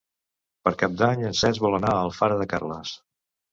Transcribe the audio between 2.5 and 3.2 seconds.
Carles.